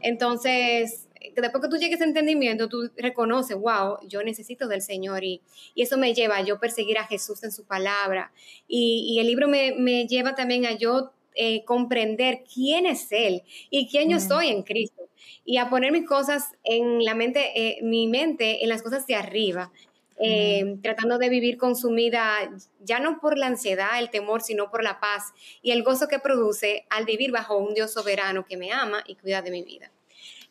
Entonces, 0.00 1.08
después 1.36 1.62
que 1.62 1.68
tú 1.68 1.76
llegues 1.76 2.00
a 2.00 2.04
ese 2.04 2.04
entendimiento, 2.04 2.68
tú 2.68 2.90
reconoces, 2.96 3.56
wow, 3.56 3.98
yo 4.08 4.22
necesito 4.22 4.66
del 4.66 4.82
Señor 4.82 5.24
y, 5.24 5.42
y 5.74 5.82
eso 5.82 5.96
me 5.98 6.14
lleva 6.14 6.36
a 6.36 6.42
yo 6.42 6.58
perseguir 6.58 6.98
a 6.98 7.04
Jesús 7.04 7.42
en 7.44 7.52
su 7.52 7.64
palabra. 7.64 8.32
Y, 8.66 9.06
y 9.08 9.20
el 9.20 9.26
libro 9.26 9.48
me, 9.48 9.72
me, 9.72 10.06
lleva 10.06 10.34
también 10.34 10.66
a 10.66 10.72
yo 10.72 11.12
eh, 11.34 11.64
comprender 11.64 12.44
quién 12.52 12.86
es 12.86 13.10
Él 13.10 13.42
y 13.70 13.88
quién 13.88 14.10
yo 14.10 14.20
soy 14.20 14.48
en 14.48 14.62
Cristo. 14.62 15.08
Y 15.44 15.58
a 15.58 15.70
poner 15.70 15.92
mis 15.92 16.06
cosas 16.06 16.52
en 16.64 17.04
la 17.04 17.14
mente, 17.14 17.52
eh, 17.54 17.78
mi 17.82 18.06
mente 18.06 18.62
en 18.62 18.68
las 18.68 18.82
cosas 18.82 19.06
de 19.06 19.14
arriba, 19.14 19.72
eh, 20.20 20.76
tratando 20.82 21.18
de 21.18 21.28
vivir 21.28 21.56
consumida 21.56 22.50
ya 22.80 23.00
no 23.00 23.18
por 23.20 23.38
la 23.38 23.46
ansiedad, 23.46 23.98
el 23.98 24.10
temor, 24.10 24.42
sino 24.42 24.70
por 24.70 24.84
la 24.84 25.00
paz 25.00 25.32
y 25.62 25.70
el 25.70 25.82
gozo 25.82 26.06
que 26.06 26.18
produce 26.18 26.86
al 26.90 27.04
vivir 27.04 27.32
bajo 27.32 27.56
un 27.56 27.74
Dios 27.74 27.92
soberano 27.92 28.44
que 28.44 28.56
me 28.56 28.72
ama 28.72 29.02
y 29.06 29.16
cuida 29.16 29.42
de 29.42 29.50
mi 29.50 29.62
vida. 29.62 29.90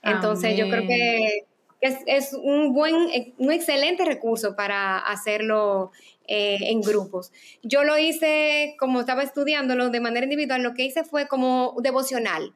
Entonces 0.03 0.57
yo 0.57 0.67
creo 0.67 0.87
que 0.87 1.45
es, 1.79 1.97
es, 2.05 2.33
un 2.33 2.73
buen, 2.73 2.95
un 3.37 3.51
excelente 3.51 4.03
recurso 4.03 4.55
para 4.55 4.97
hacerlo 4.97 5.91
eh, 6.27 6.57
en 6.61 6.81
grupos. 6.81 7.31
Yo 7.63 7.83
lo 7.83 7.97
hice 7.97 8.75
como 8.79 9.01
estaba 9.01 9.23
estudiándolo 9.23 9.89
de 9.89 9.99
manera 9.99 10.25
individual, 10.25 10.61
lo 10.61 10.73
que 10.73 10.85
hice 10.85 11.03
fue 11.03 11.27
como 11.27 11.75
devocional. 11.81 12.53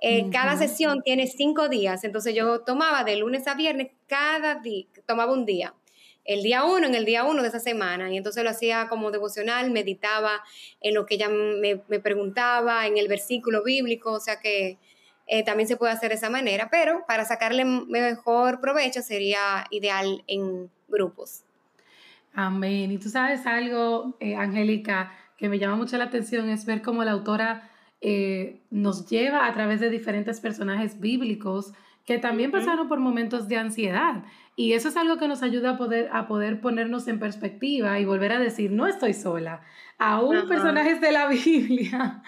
Eh, 0.00 0.30
cada 0.30 0.56
sesión 0.56 1.02
tiene 1.02 1.26
cinco 1.26 1.68
días, 1.68 2.04
entonces 2.04 2.32
yo 2.32 2.60
tomaba 2.60 3.02
de 3.02 3.16
lunes 3.16 3.48
a 3.48 3.54
viernes, 3.54 3.88
cada 4.06 4.54
día, 4.56 4.86
tomaba 5.06 5.32
un 5.32 5.44
día. 5.44 5.74
El 6.24 6.42
día 6.42 6.62
uno, 6.62 6.86
en 6.86 6.94
el 6.94 7.04
día 7.04 7.24
uno 7.24 7.42
de 7.42 7.48
esa 7.48 7.58
semana, 7.58 8.12
y 8.12 8.16
entonces 8.16 8.44
lo 8.44 8.50
hacía 8.50 8.86
como 8.88 9.10
devocional, 9.10 9.70
meditaba 9.72 10.44
en 10.80 10.94
lo 10.94 11.04
que 11.04 11.16
ella 11.16 11.28
me, 11.28 11.78
preguntaba, 12.00 12.86
en 12.86 12.96
el 12.96 13.08
versículo 13.08 13.64
bíblico, 13.64 14.12
o 14.12 14.20
sea 14.20 14.38
que 14.38 14.78
eh, 15.26 15.42
también 15.42 15.66
se 15.66 15.76
puede 15.76 15.92
hacer 15.92 16.10
de 16.10 16.16
esa 16.16 16.30
manera, 16.30 16.68
pero 16.70 17.04
para 17.08 17.24
sacarle 17.24 17.64
mejor 17.64 18.60
provecho 18.60 19.02
sería 19.02 19.66
ideal 19.70 20.22
en 20.28 20.70
grupos. 20.86 21.44
Amén. 22.40 22.92
Y 22.92 22.98
tú 22.98 23.08
sabes 23.08 23.48
algo, 23.48 24.16
eh, 24.20 24.36
Angélica, 24.36 25.10
que 25.36 25.48
me 25.48 25.58
llama 25.58 25.74
mucho 25.74 25.98
la 25.98 26.04
atención 26.04 26.48
es 26.50 26.66
ver 26.66 26.82
cómo 26.82 27.02
la 27.02 27.10
autora 27.10 27.68
eh, 28.00 28.60
nos 28.70 29.10
lleva 29.10 29.48
a 29.48 29.52
través 29.54 29.80
de 29.80 29.90
diferentes 29.90 30.38
personajes 30.38 31.00
bíblicos 31.00 31.72
que 32.06 32.18
también 32.18 32.52
pasaron 32.52 32.86
por 32.86 33.00
momentos 33.00 33.48
de 33.48 33.56
ansiedad. 33.56 34.22
Y 34.54 34.74
eso 34.74 34.88
es 34.88 34.96
algo 34.96 35.16
que 35.16 35.26
nos 35.26 35.42
ayuda 35.42 35.70
a 35.70 35.76
poder, 35.76 36.10
a 36.12 36.28
poder 36.28 36.60
ponernos 36.60 37.08
en 37.08 37.18
perspectiva 37.18 37.98
y 37.98 38.04
volver 38.04 38.30
a 38.30 38.38
decir, 38.38 38.70
no 38.70 38.86
estoy 38.86 39.14
sola. 39.14 39.62
Aún 39.98 40.46
personajes 40.48 41.00
de 41.00 41.10
la 41.10 41.26
Biblia 41.44 42.22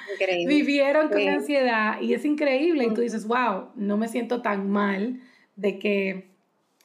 vivieron 0.49 1.09
con 1.09 1.21
ansiedad 1.29 2.01
y 2.01 2.15
es 2.15 2.25
increíble. 2.25 2.85
Y 2.87 2.95
tú 2.95 3.01
dices, 3.01 3.29
wow, 3.29 3.69
no 3.77 3.97
me 3.97 4.09
siento 4.09 4.43
tan 4.43 4.69
mal 4.69 5.21
de 5.55 5.79
que 5.79 6.30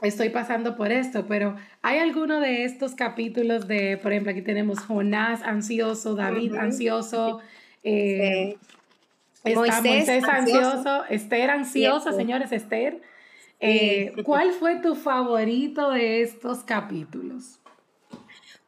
estoy 0.02 0.30
pasando 0.30 0.76
por 0.76 0.92
esto, 0.92 1.26
pero 1.28 1.56
hay 1.82 2.00
alguno 2.00 2.40
de 2.40 2.66
estos 2.66 2.96
capítulos 2.96 3.68
de, 3.68 3.98
por 3.98 4.12
ejemplo, 4.12 4.32
aquí 4.32 4.42
tenemos 4.42 4.80
Jonás 4.80 5.42
ansioso, 5.42 6.16
David 6.16 6.56
ansioso, 6.56 7.40
eh, 7.84 8.58
Moisés, 9.54 10.24
ansioso, 10.24 11.06
Esther 11.10 11.50
ansiosa, 11.52 12.12
señores, 12.14 12.52
Esther. 12.52 13.02
Eh, 13.60 14.14
¿Cuál 14.24 14.52
fue 14.52 14.78
tu 14.82 14.96
favorito 14.96 15.92
de 15.92 16.22
estos 16.22 16.64
capítulos? 16.64 17.60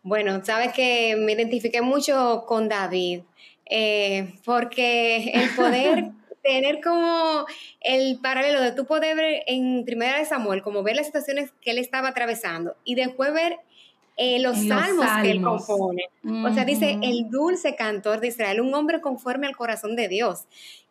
Bueno, 0.04 0.44
sabes 0.46 0.72
que 0.74 1.18
me 1.18 1.34
identifiqué 1.34 1.82
mucho 1.82 2.46
con 2.48 2.70
David, 2.70 3.22
eh, 3.70 4.34
porque 4.46 5.32
el 5.34 5.50
poder 5.50 6.12
tener 6.48 6.82
como 6.82 7.46
el 7.82 8.20
paralelo 8.20 8.62
de 8.62 8.72
tu 8.72 8.86
poder 8.86 9.16
ver 9.16 9.44
en 9.48 9.84
Primera 9.86 10.18
de 10.18 10.25
Samuel, 10.25 10.62
como 10.62 10.82
ver 10.82 10.96
las 10.96 11.06
situaciones 11.06 11.51
que 11.62 11.72
él 11.72 11.77
estaba 11.77 12.10
atravesando 12.10 12.75
y 12.84 12.96
después 12.96 13.34
ver 13.34 13.60
eh, 14.20 14.39
los, 14.39 14.58
salmos 14.58 15.06
que 15.22 15.32
él 15.32 15.42
compone. 15.44 16.10
O 16.44 16.54
sea, 16.54 16.66
dice 16.66 16.98
el 17.04 17.30
dulce 17.30 17.75
cantor 17.75 18.20
de 18.20 18.30
Israel, 18.30 18.62
un 18.62 18.74
hombre 18.74 19.00
conforme 19.00 19.46
al 19.46 19.56
corazón 19.56 19.96
de 19.96 20.08
Dios. 20.08 20.48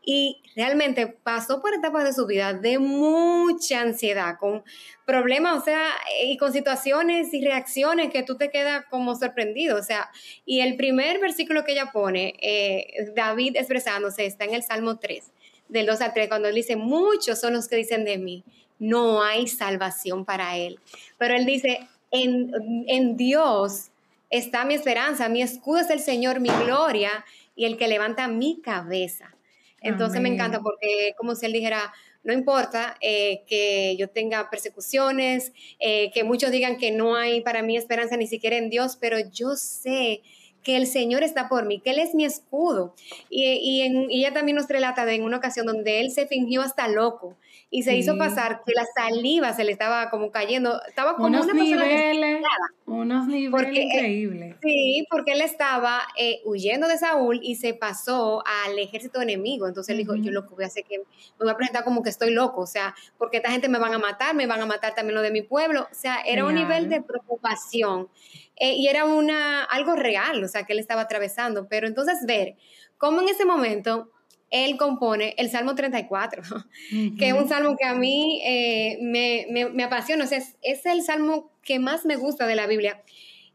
Y 0.08 0.40
realmente 0.54 1.08
pasó 1.08 1.60
por 1.60 1.75
etapas 1.75 2.04
de 2.04 2.12
su 2.12 2.26
vida 2.26 2.54
de 2.54 2.78
mucha 2.78 3.80
ansiedad, 3.80 4.38
con 4.38 4.62
problemas, 5.04 5.60
o 5.60 5.64
sea, 5.64 5.88
y 6.25 6.36
con 6.36 6.52
situaciones 6.52 7.34
y 7.34 7.44
reacciones 7.44 8.12
que 8.12 8.22
tú 8.22 8.36
te 8.36 8.50
quedas 8.50 8.84
como 8.88 9.16
sorprendido. 9.16 9.76
O 9.76 9.82
sea, 9.82 10.08
y 10.44 10.60
el 10.60 10.76
primer 10.76 11.18
versículo 11.18 11.64
que 11.64 11.72
ella 11.72 11.90
pone, 11.92 12.34
eh, 12.40 13.10
David 13.16 13.56
expresándose, 13.56 14.26
está 14.26 14.44
en 14.44 14.54
el 14.54 14.62
Salmo 14.62 14.98
3, 14.98 15.32
del 15.68 15.87
2 15.87 16.00
al 16.00 16.14
3, 16.14 16.28
cuando 16.28 16.49
él 16.49 16.54
dice, 16.54 16.76
muchos 16.76 17.40
son 17.40 17.52
los 17.54 17.68
que 17.68 17.76
dicen 17.76 18.04
de 18.04 18.18
mí, 18.18 18.44
no 18.78 19.23
hay 19.23 19.46
salvación 19.49 20.25
para 20.25 20.56
él. 20.56 20.78
Pero 21.18 21.35
él 21.35 21.46
dice, 21.46 21.87
en, 22.11 23.16
Dios 23.16 23.90
está 24.30 24.64
mi 24.64 24.75
esperanza, 24.75 25.28
mi 25.28 25.42
escudo 25.42 25.80
es 25.80 25.90
el 25.90 26.00
Señor, 26.00 26.40
mi 26.40 26.50
gloria 26.50 27.25
y 27.54 27.64
el 27.64 27.76
que 27.76 27.88
levanta 27.88 28.28
mi 28.28 28.61
cabeza. 28.61 29.35
Entonces 29.80 30.20
me 30.20 30.28
encanta 30.28 30.61
porque 30.61 31.14
como 31.16 31.35
si 31.35 31.46
él 31.46 31.52
dijera, 31.52 31.92
no 32.25 32.32
importa 32.32 32.96
eh, 33.00 33.44
que 33.46 33.96
yo 33.96 34.08
tenga 34.08 34.50
persecuciones, 34.50 35.52
eh, 35.78 36.11
que 36.12 36.25
muchos 36.25 36.50
digan 36.50 36.76
que 36.76 36.90
no 36.90 37.14
hay 37.14 37.40
para 37.40 37.62
mí 37.62 37.76
esperanza 37.76 38.16
ni 38.16 38.26
siquiera 38.26 38.56
en 38.56 38.68
Dios, 38.68 38.99
pero 39.00 39.18
yo 39.30 39.54
sé 39.54 40.23
que 40.66 40.76
el 40.76 40.88
Señor 40.88 41.23
está 41.23 41.49
por 41.49 41.64
mí, 41.64 41.78
que 41.78 41.90
Él 41.90 42.00
es 42.00 42.12
mi 42.12 42.25
escudo. 42.25 42.92
Y, 43.30 43.82
ella 44.11 44.32
también 44.32 44.56
nos 44.56 44.66
relata 44.66 45.04
de 45.04 45.14
en 45.14 45.23
una 45.23 45.37
ocasión 45.37 45.64
donde 45.64 46.00
Él 46.00 46.11
se 46.11 46.26
fingió 46.26 46.61
hasta 46.61 46.88
loco 46.88 47.37
y 47.70 47.85
se 47.85 47.96
hizo 47.96 48.18
pasar 48.18 48.62
que 48.64 48.73
la 48.75 48.85
saliva 48.94 49.52
se 49.52 49.62
le 49.62 49.70
estaba 49.70 50.11
como 50.11 50.32
cayendo, 50.32 50.80
estaba 50.88 51.14
como 51.14 51.28
unos 51.28 51.46
una 51.46 51.54
niveles, 51.54 52.42
unos 52.85 53.26
niveles 53.26 53.76
increíbles. 53.76 54.56
sí, 54.62 55.06
porque 55.11 55.32
él 55.32 55.40
estaba 55.40 56.00
eh, 56.16 56.40
huyendo 56.44 56.87
de 56.87 56.96
Saúl 56.96 57.40
y 57.42 57.56
se 57.56 57.75
pasó 57.75 58.42
al 58.46 58.78
ejército 58.78 59.20
enemigo. 59.20 59.66
Entonces 59.66 59.92
él 59.92 59.99
dijo, 59.99 60.14
yo 60.16 60.30
lo 60.30 60.46
que 60.46 60.54
voy 60.54 60.64
a 60.64 60.68
hacer 60.68 60.85
que 60.85 60.99
me 60.99 61.04
voy 61.40 61.50
a 61.50 61.56
presentar 61.56 61.85
como 61.85 62.02
que 62.02 62.11
estoy 62.11 62.30
loco, 62.30 62.62
o 62.62 62.66
sea, 62.66 62.94
porque 63.18 63.38
esta 63.38 63.50
gente 63.50 63.68
me 63.68 63.78
van 63.78 63.94
a 63.94 63.99
matar, 63.99 64.35
me 64.35 64.46
van 64.46 64.61
a 64.61 64.66
matar 64.66 64.94
también 64.94 65.14
lo 65.14 65.23
de 65.23 65.32
mi 65.32 65.42
pueblo. 65.42 65.88
O 65.90 65.94
sea, 65.94 66.20
era 66.20 66.44
un 66.44 66.54
nivel 66.54 66.88
de 66.88 67.02
preocupación. 67.02 68.08
Eh, 68.56 68.75
y 68.75 68.88
era 68.88 69.04
una, 69.04 69.64
algo 69.64 69.94
real, 69.96 70.42
o 70.42 70.48
sea, 70.48 70.64
que 70.64 70.72
él 70.72 70.78
estaba 70.78 71.02
atravesando. 71.02 71.68
Pero 71.68 71.86
entonces 71.86 72.18
ver 72.26 72.56
cómo 72.98 73.20
en 73.20 73.28
ese 73.28 73.44
momento 73.44 74.10
él 74.50 74.76
compone 74.76 75.34
el 75.38 75.50
Salmo 75.50 75.75
34, 75.75 76.42
que 77.18 77.28
es 77.28 77.34
un 77.34 77.48
salmo 77.48 77.76
que 77.76 77.84
a 77.84 77.94
mí 77.94 78.40
eh, 78.44 78.98
me, 79.00 79.84
apasiona, 79.84 80.25
o 80.25 80.26
sea, 80.26 80.38
es, 80.38 80.86
el 80.86 81.02
salmo 81.02 81.50
que 81.62 81.78
más 81.78 82.04
me 82.04 82.16
gusta 82.16 82.46
de 82.46 82.56
la 82.56 82.66
Biblia. 82.66 83.02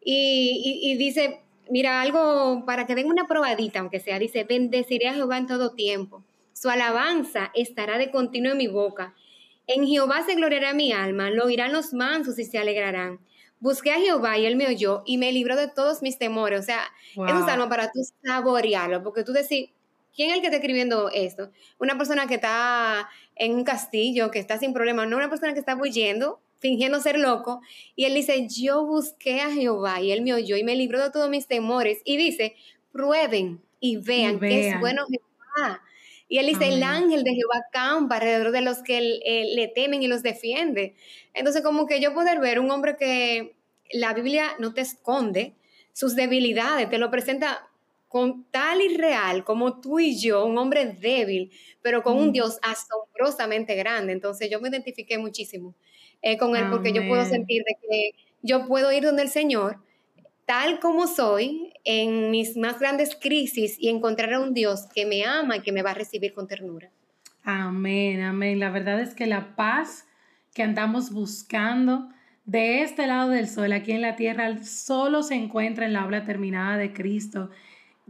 Y, 0.03 0.95
dice, 0.97 1.41
mira, 1.69 2.01
algo 2.01 2.65
para 2.65 2.87
que 2.87 2.95
den 2.95 3.07
una 3.07 3.27
probadita, 3.27 3.79
aunque 3.79 3.99
sea, 3.99 4.17
dice, 4.17 4.43
bendeciré 4.43 5.09
a 5.09 5.13
Jehová 5.13 5.37
en 5.37 5.45
todo 5.45 5.73
tiempo, 5.73 6.23
su 6.53 6.69
alabanza 6.69 7.51
estará 7.53 7.97
de 7.97 8.11
continuo 8.11 8.53
en 8.53 8.57
mi 8.57 8.67
boca. 8.67 9.13
En 9.67 9.85
Jehová 9.85 10.23
se 10.25 10.35
gloriará 10.35 10.73
mi 10.73 10.91
alma, 10.91 11.29
lo 11.29 11.45
oirán 11.45 11.71
los 11.71 11.93
mansos 11.93 12.39
y 12.39 12.45
se 12.45 12.57
alegrarán. 12.57 13.19
Busqué 13.61 13.91
a 13.91 13.99
Jehová 13.99 14.37
y 14.37 14.45
él 14.45 14.57
me 14.57 14.67
oyó 14.67 15.03
y 15.05 15.17
me 15.17 15.31
libró 15.31 15.55
de 15.55 15.69
todos 15.69 16.01
mis 16.01 16.17
temores. 16.17 16.59
O 16.59 16.63
sea, 16.63 16.81
es 17.13 17.33
un 17.33 17.45
salmo 17.45 17.69
para 17.69 17.91
tú 17.91 18.01
saborearlo, 18.25 19.03
porque 19.03 19.23
tú 19.23 19.31
decís, 19.31 19.69
¿quién 20.13 20.31
es 20.31 20.35
el 20.35 20.41
que 20.41 20.47
está 20.47 20.57
escribiendo 20.57 21.09
esto? 21.09 21.51
Una 21.79 21.97
persona 21.97 22.27
que 22.27 22.35
está 22.35 23.07
en 23.35 23.55
un 23.55 23.63
castillo, 23.63 24.31
que 24.31 24.39
está 24.39 24.57
sin 24.57 24.73
problema, 24.73 25.05
no 25.05 25.15
una 25.15 25.29
persona 25.29 25.53
que 25.53 25.59
está 25.59 25.75
huyendo, 25.75 26.41
fingiendo 26.59 26.99
ser 26.99 27.17
loco. 27.17 27.61
Y 27.95 28.05
él 28.05 28.13
dice, 28.13 28.47
yo 28.49 28.85
busqué 28.85 29.41
a 29.41 29.51
Jehová 29.51 30.01
y 30.01 30.11
él 30.11 30.21
me 30.21 30.33
oyó 30.33 30.57
y 30.57 30.63
me 30.63 30.75
libró 30.75 31.01
de 31.01 31.11
todos 31.11 31.29
mis 31.29 31.47
temores. 31.47 32.01
Y 32.03 32.17
dice, 32.17 32.55
prueben 32.91 33.61
y 33.79 33.97
vean, 33.97 34.39
que 34.39 34.69
es 34.69 34.79
bueno 34.79 35.05
Jehová. 35.07 35.81
Y 36.31 36.37
él 36.37 36.45
dice, 36.45 36.69
el 36.69 36.81
ángel 36.81 37.25
de 37.25 37.35
Jehová 37.35 37.65
campa 37.73 38.15
alrededor 38.15 38.51
de 38.51 38.61
los 38.61 38.81
que 38.83 39.01
le 39.53 39.67
temen 39.67 40.01
y 40.01 40.07
los 40.07 40.23
defiende. 40.23 40.95
Entonces, 41.33 41.61
como 41.61 41.85
que 41.87 41.99
yo 41.99 42.13
poder 42.13 42.39
ver 42.39 42.61
un 42.61 42.71
hombre 42.71 42.95
que 42.95 43.57
la 43.91 44.13
Biblia 44.13 44.45
no 44.57 44.73
te 44.73 44.79
esconde 44.79 45.55
sus 45.91 46.15
debilidades, 46.15 46.89
te 46.89 46.99
lo 46.99 47.11
presenta 47.11 47.67
con 48.07 48.45
tal 48.49 48.79
y 48.79 48.95
real 48.95 49.43
como 49.43 49.81
tú 49.81 49.99
y 49.99 50.17
yo, 50.17 50.45
un 50.45 50.57
hombre 50.57 50.85
débil, 50.85 51.51
pero 51.81 52.01
con 52.01 52.15
un 52.15 52.29
mm. 52.29 52.31
Dios 52.31 52.59
asombrosamente 52.61 53.75
grande. 53.75 54.13
Entonces 54.13 54.49
yo 54.49 54.61
me 54.61 54.69
identifiqué 54.69 55.17
muchísimo 55.17 55.75
eh, 56.21 56.37
con 56.37 56.55
él 56.55 56.67
porque 56.71 56.93
yo 56.93 57.05
puedo 57.09 57.25
sentir 57.25 57.61
de 57.65 57.75
que 57.81 58.11
yo 58.41 58.67
puedo 58.69 58.89
ir 58.93 59.03
donde 59.03 59.23
el 59.23 59.29
Señor 59.29 59.79
tal 60.51 60.81
como 60.81 61.07
soy 61.07 61.71
en 61.85 62.29
mis 62.29 62.57
más 62.57 62.77
grandes 62.77 63.15
crisis 63.15 63.77
y 63.79 63.87
encontrar 63.87 64.33
a 64.33 64.41
un 64.41 64.53
Dios 64.53 64.85
que 64.93 65.05
me 65.05 65.23
ama 65.23 65.55
y 65.55 65.61
que 65.61 65.71
me 65.71 65.81
va 65.81 65.91
a 65.91 65.93
recibir 65.93 66.33
con 66.33 66.45
ternura. 66.45 66.91
Amén, 67.41 68.21
amén. 68.21 68.59
La 68.59 68.69
verdad 68.69 68.99
es 68.99 69.15
que 69.15 69.27
la 69.27 69.55
paz 69.55 70.09
que 70.53 70.61
andamos 70.61 71.13
buscando 71.13 72.09
de 72.43 72.81
este 72.81 73.07
lado 73.07 73.29
del 73.29 73.47
sol, 73.47 73.71
aquí 73.71 73.93
en 73.93 74.01
la 74.01 74.17
tierra, 74.17 74.61
solo 74.61 75.23
se 75.23 75.35
encuentra 75.35 75.85
en 75.85 75.93
la 75.93 76.05
obra 76.05 76.25
terminada 76.25 76.75
de 76.75 76.91
Cristo, 76.91 77.49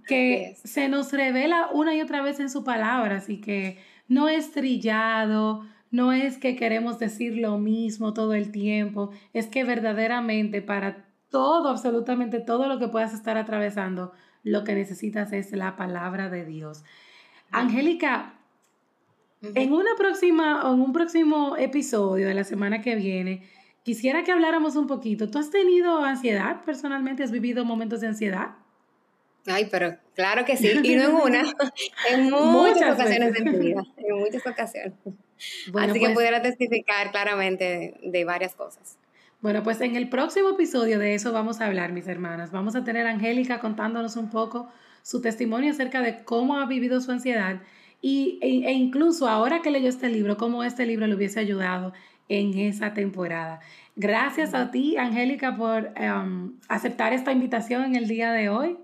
que 0.08 0.56
se 0.64 0.90
nos 0.90 1.14
revela 1.14 1.70
una 1.72 1.94
y 1.94 2.02
otra 2.02 2.24
vez 2.24 2.40
en 2.40 2.50
su 2.50 2.64
palabra, 2.64 3.18
así 3.18 3.40
que 3.40 3.78
no 4.08 4.30
es 4.30 4.52
trillado, 4.52 5.64
no 5.92 6.12
es 6.12 6.40
que 6.40 6.56
queremos 6.56 6.98
decir 6.98 7.38
lo 7.38 7.60
mismo 7.60 8.16
todo 8.16 8.34
el 8.34 8.52
tiempo, 8.52 9.12
es 9.32 9.46
que 9.46 9.64
verdaderamente 9.64 10.64
para 10.64 11.11
todo, 11.32 11.70
absolutamente 11.70 12.40
todo 12.40 12.68
lo 12.68 12.78
que 12.78 12.88
puedas 12.88 13.14
estar 13.14 13.38
atravesando, 13.38 14.12
lo 14.44 14.64
que 14.64 14.76
necesitas 14.76 15.34
es 15.34 15.52
la 15.54 15.76
palabra 15.76 16.30
de 16.30 16.46
Dios. 16.46 16.84
Angélica, 17.50 18.36
en 19.42 19.74
una 19.74 19.96
próxima, 19.98 20.62
en 20.64 20.80
un 20.80 20.94
próximo 20.94 21.58
episodio 21.58 22.28
de 22.28 22.34
la 22.34 22.44
semana 22.44 22.82
que 22.82 22.96
viene, 22.96 23.50
quisiera 23.84 24.24
que 24.24 24.32
habláramos 24.32 24.76
un 24.76 24.88
poquito. 24.88 25.30
¿Tú 25.30 25.40
has 25.40 25.50
tenido 25.50 26.04
ansiedad 26.04 26.64
personalmente? 26.64 27.24
¿Has 27.24 27.32
vivido 27.32 27.66
momentos 27.66 28.02
de 28.02 28.08
ansiedad? 28.08 28.56
Ay, 29.48 29.68
pero 29.72 29.98
claro 30.14 30.46
que 30.46 30.56
sí, 30.58 30.70
y 30.84 30.96
no 30.96 31.04
en 31.04 31.16
una, 31.16 31.54
en 32.10 32.30
muchas, 32.30 32.94
ocasiones 32.94 33.34
de 33.34 33.42
mi 33.42 33.58
vida, 33.58 33.82
en 33.98 34.20
muchas 34.20 34.46
ocasiones. 34.46 34.94
Así 35.74 35.94
que 35.94 36.06
pues 36.06 36.14
pudiera 36.14 36.42
testificar 36.42 37.12
claramente 37.12 37.96
de 38.04 38.26
varias 38.26 38.54
cosas. 38.54 39.00
Bueno, 39.42 39.64
pues 39.64 39.82
en 39.82 39.96
el 39.96 40.08
próximo 40.08 40.52
episodio 40.52 41.00
de 41.00 41.16
eso 41.16 41.32
vamos 41.32 41.62
a 41.62 41.66
hablar, 41.66 41.94
mis 41.94 42.08
hermanas. 42.08 42.52
Vamos 42.52 42.76
a 42.76 42.84
tener 42.84 43.08
a 43.08 43.10
Angélica 43.10 43.60
contándonos 43.60 44.16
un 44.16 44.30
poco 44.30 44.70
su 45.02 45.20
testimonio 45.20 45.72
acerca 45.72 46.02
de 46.02 46.24
cómo 46.24 46.60
ha 46.60 46.68
vivido 46.68 47.02
su 47.02 47.12
ansiedad 47.12 47.60
y, 48.02 48.38
e, 48.44 48.68
e 48.70 48.72
incluso 48.74 49.28
ahora 49.28 49.64
que 49.64 49.72
leyó 49.72 49.90
este 49.90 50.10
libro, 50.10 50.38
cómo 50.38 50.64
este 50.64 50.86
libro 50.86 51.08
le 51.08 51.16
hubiese 51.16 51.40
ayudado 51.40 51.92
en 52.30 52.56
esa 52.60 52.94
temporada. 52.94 53.62
Gracias 53.96 54.54
a 54.54 54.70
ti, 54.70 54.96
Angélica, 54.98 55.58
por 55.58 55.92
em, 55.96 56.54
aceptar 56.68 57.12
esta 57.12 57.32
invitación 57.32 57.84
en 57.84 57.96
el 57.96 58.08
día 58.08 58.32
de 58.34 58.50
hoy. 58.50 58.78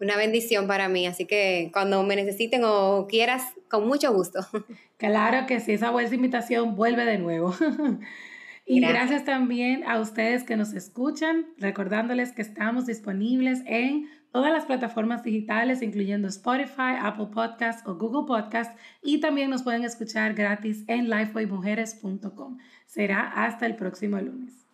Una 0.00 0.16
bendición 0.16 0.66
para 0.66 0.88
mí, 0.88 1.06
así 1.06 1.26
que 1.26 1.68
cuando 1.74 2.02
me 2.02 2.16
necesiten 2.16 2.62
o 2.64 3.06
quieras, 3.06 3.42
con 3.68 3.86
mucho 3.86 4.10
gusto. 4.12 4.40
Claro 4.96 5.46
que 5.46 5.60
sí, 5.60 5.74
esa 5.74 5.92
buena 5.92 6.12
invitación 6.12 6.74
vuelve 6.74 7.04
de 7.04 7.18
nuevo. 7.18 7.54
Y 8.68 8.80
gracias. 8.80 9.24
también 9.24 9.82
a 9.84 9.98
ustedes 9.98 10.44
que 10.44 10.56
nos 10.56 10.74
escuchan, 10.74 11.46
recordándoles 11.56 12.32
que 12.32 12.42
estamos 12.42 12.84
disponibles 12.84 13.62
en 13.66 14.08
todas 14.30 14.52
las 14.52 14.66
plataformas 14.66 15.22
digitales, 15.22 15.80
incluyendo 15.80 16.28
Spotify, 16.28 16.96
Apple 17.00 17.28
Podcasts 17.32 17.82
o 17.86 17.94
Google 17.94 18.26
Podcasts, 18.26 18.78
y 19.02 19.20
también 19.20 19.48
nos 19.48 19.62
pueden 19.62 19.84
escuchar 19.84 20.34
gratis 20.34 20.84
en 20.86 21.08
lifewaymujeres.com. 21.08 22.58
Será 22.86 23.22
hasta 23.44 23.64
el 23.64 23.74
próximo 23.74 24.20
lunes. 24.20 24.67